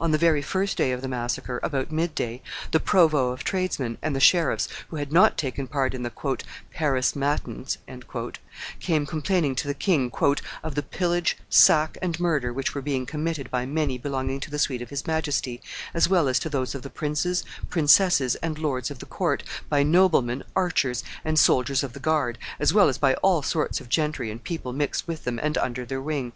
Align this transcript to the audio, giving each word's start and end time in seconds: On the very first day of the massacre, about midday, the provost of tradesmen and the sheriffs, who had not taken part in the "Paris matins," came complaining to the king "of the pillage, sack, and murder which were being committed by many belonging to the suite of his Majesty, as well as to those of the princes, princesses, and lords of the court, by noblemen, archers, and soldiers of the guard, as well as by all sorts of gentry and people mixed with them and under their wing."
On 0.00 0.12
the 0.12 0.16
very 0.16 0.40
first 0.40 0.78
day 0.78 0.92
of 0.92 1.02
the 1.02 1.08
massacre, 1.08 1.60
about 1.62 1.92
midday, 1.92 2.40
the 2.70 2.80
provost 2.80 3.38
of 3.42 3.44
tradesmen 3.44 3.98
and 4.00 4.16
the 4.16 4.18
sheriffs, 4.18 4.66
who 4.88 4.96
had 4.96 5.12
not 5.12 5.36
taken 5.36 5.66
part 5.66 5.92
in 5.92 6.02
the 6.04 6.38
"Paris 6.70 7.14
matins," 7.14 7.76
came 8.80 9.04
complaining 9.04 9.54
to 9.56 9.66
the 9.68 9.74
king 9.74 10.10
"of 10.62 10.74
the 10.74 10.82
pillage, 10.82 11.36
sack, 11.50 11.98
and 12.00 12.18
murder 12.18 12.50
which 12.50 12.74
were 12.74 12.80
being 12.80 13.04
committed 13.04 13.50
by 13.50 13.66
many 13.66 13.98
belonging 13.98 14.40
to 14.40 14.50
the 14.50 14.58
suite 14.58 14.80
of 14.80 14.88
his 14.88 15.06
Majesty, 15.06 15.60
as 15.92 16.08
well 16.08 16.28
as 16.28 16.38
to 16.38 16.48
those 16.48 16.74
of 16.74 16.80
the 16.80 16.88
princes, 16.88 17.44
princesses, 17.68 18.36
and 18.36 18.58
lords 18.58 18.90
of 18.90 19.00
the 19.00 19.04
court, 19.04 19.42
by 19.68 19.82
noblemen, 19.82 20.42
archers, 20.56 21.04
and 21.26 21.38
soldiers 21.38 21.82
of 21.82 21.92
the 21.92 22.00
guard, 22.00 22.38
as 22.58 22.72
well 22.72 22.88
as 22.88 22.96
by 22.96 23.12
all 23.16 23.42
sorts 23.42 23.82
of 23.82 23.90
gentry 23.90 24.30
and 24.30 24.44
people 24.44 24.72
mixed 24.72 25.06
with 25.06 25.24
them 25.24 25.38
and 25.42 25.58
under 25.58 25.84
their 25.84 26.00
wing." 26.00 26.32